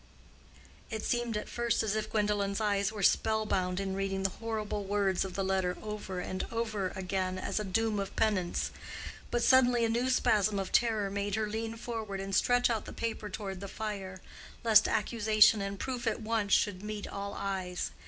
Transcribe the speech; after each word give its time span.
It 0.89 1.05
seemed 1.05 1.37
at 1.37 1.47
first 1.47 1.83
as 1.83 1.95
if 1.95 2.09
Gwendolen's 2.09 2.59
eyes 2.59 2.91
were 2.91 3.03
spell 3.03 3.45
bound 3.45 3.79
in 3.79 3.93
reading 3.93 4.23
the 4.23 4.31
horrible 4.31 4.83
words 4.83 5.23
of 5.23 5.35
the 5.35 5.43
letter 5.43 5.77
over 5.83 6.19
and 6.19 6.43
over 6.51 6.91
again 6.95 7.37
as 7.37 7.59
a 7.59 7.63
doom 7.63 7.99
of 7.99 8.15
penance; 8.15 8.71
but 9.29 9.43
suddenly 9.43 9.85
a 9.85 9.89
new 9.89 10.09
spasm 10.09 10.57
of 10.57 10.71
terror 10.71 11.11
made 11.11 11.35
her 11.35 11.47
lean 11.47 11.75
forward 11.75 12.19
and 12.19 12.33
stretch 12.33 12.67
out 12.67 12.85
the 12.85 12.93
paper 12.93 13.29
toward 13.29 13.59
the 13.59 13.67
fire, 13.67 14.19
lest 14.63 14.87
accusation 14.87 15.61
and 15.61 15.79
proof 15.79 16.07
at 16.07 16.19
once 16.23 16.51
should 16.51 16.81
meet 16.81 17.07
all 17.07 17.35
eyes. 17.35 17.91